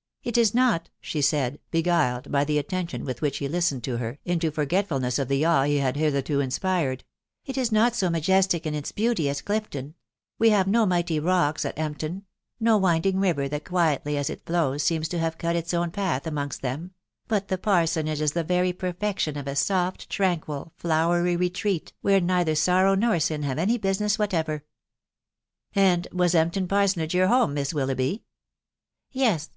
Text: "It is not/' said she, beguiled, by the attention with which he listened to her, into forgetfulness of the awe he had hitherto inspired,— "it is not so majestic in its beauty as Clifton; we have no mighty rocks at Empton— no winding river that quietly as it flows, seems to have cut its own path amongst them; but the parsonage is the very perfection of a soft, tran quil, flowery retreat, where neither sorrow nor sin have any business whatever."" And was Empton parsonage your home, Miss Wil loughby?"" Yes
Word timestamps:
"It 0.32 0.36
is 0.36 0.52
not/' 0.52 0.88
said 1.00 1.54
she, 1.54 1.60
beguiled, 1.70 2.30
by 2.30 2.44
the 2.44 2.58
attention 2.58 3.06
with 3.06 3.22
which 3.22 3.38
he 3.38 3.48
listened 3.48 3.82
to 3.84 3.96
her, 3.96 4.18
into 4.22 4.50
forgetfulness 4.50 5.18
of 5.18 5.28
the 5.28 5.46
awe 5.46 5.62
he 5.64 5.78
had 5.78 5.96
hitherto 5.96 6.40
inspired,— 6.40 7.04
"it 7.46 7.56
is 7.56 7.72
not 7.72 7.94
so 7.96 8.10
majestic 8.10 8.66
in 8.66 8.74
its 8.74 8.92
beauty 8.92 9.30
as 9.30 9.40
Clifton; 9.40 9.94
we 10.38 10.50
have 10.50 10.66
no 10.68 10.84
mighty 10.84 11.18
rocks 11.18 11.64
at 11.64 11.74
Empton— 11.76 12.24
no 12.60 12.76
winding 12.76 13.18
river 13.18 13.48
that 13.48 13.64
quietly 13.64 14.18
as 14.18 14.28
it 14.28 14.44
flows, 14.44 14.82
seems 14.82 15.08
to 15.08 15.18
have 15.18 15.38
cut 15.38 15.56
its 15.56 15.72
own 15.72 15.90
path 15.90 16.26
amongst 16.26 16.60
them; 16.60 16.90
but 17.26 17.48
the 17.48 17.56
parsonage 17.56 18.20
is 18.20 18.32
the 18.32 18.44
very 18.44 18.74
perfection 18.74 19.38
of 19.38 19.46
a 19.46 19.56
soft, 19.56 20.06
tran 20.10 20.38
quil, 20.38 20.74
flowery 20.76 21.34
retreat, 21.34 21.94
where 22.02 22.20
neither 22.20 22.54
sorrow 22.54 22.94
nor 22.94 23.18
sin 23.18 23.42
have 23.42 23.56
any 23.58 23.78
business 23.78 24.18
whatever."" 24.18 24.64
And 25.94 26.06
was 26.12 26.34
Empton 26.34 26.68
parsonage 26.68 27.14
your 27.14 27.28
home, 27.28 27.54
Miss 27.54 27.72
Wil 27.72 27.86
loughby?"" 27.86 28.20
Yes 29.10 29.48